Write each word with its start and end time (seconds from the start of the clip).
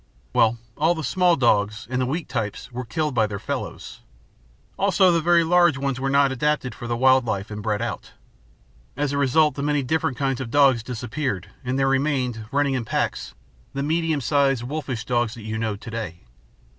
Well, 0.33 0.57
all 0.77 0.95
the 0.95 1.03
small 1.03 1.35
dogs, 1.35 1.85
and 1.87 2.01
the 2.01 2.07
weak 2.07 2.27
types, 2.27 2.71
were 2.71 2.85
killed 2.85 3.13
by 3.13 3.27
their 3.27 3.37
fellows. 3.37 3.99
Also, 4.75 5.11
the 5.11 5.21
very 5.21 5.43
large 5.43 5.77
ones 5.77 5.99
were 5.99 6.09
not 6.09 6.31
adapted 6.31 6.73
for 6.73 6.87
the 6.87 6.97
wild 6.97 7.23
life 7.23 7.51
and 7.51 7.61
bred 7.61 7.83
out. 7.83 8.13
As 8.97 9.11
a 9.11 9.17
result, 9.19 9.53
the 9.53 9.61
many 9.61 9.83
different 9.83 10.17
kinds 10.17 10.41
of 10.41 10.49
dogs 10.49 10.81
disappeared, 10.81 11.51
and 11.63 11.77
there 11.77 11.87
remained, 11.87 12.45
running 12.51 12.73
in 12.73 12.83
packs, 12.83 13.35
the 13.75 13.83
medium 13.83 14.21
sized 14.21 14.63
wolfish 14.63 15.05
dogs 15.05 15.35
that 15.35 15.43
you 15.43 15.59
know 15.59 15.75
to 15.75 15.89
day." 15.91 16.21